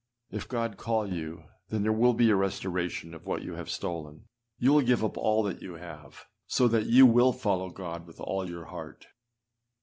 If 0.31 0.47
God 0.47 0.77
call 0.77 1.05
you, 1.13 1.43
there 1.69 1.93
will 1.93 2.15
be 2.15 2.31
a 2.31 2.35
restoration 2.35 3.13
of 3.13 3.27
what 3.27 3.43
you 3.43 3.53
have 3.53 3.69
stolen? 3.69 4.25
you 4.57 4.73
will 4.73 4.81
give 4.81 5.03
up 5.03 5.15
all 5.15 5.43
that 5.43 5.61
you 5.61 5.75
have, 5.75 6.25
so 6.47 6.67
that 6.69 6.87
you 6.87 7.05
will 7.05 7.33
follow 7.33 7.69
God 7.69 8.07
with 8.07 8.19
all 8.19 8.49
your 8.49 8.65
heart. 8.65 9.05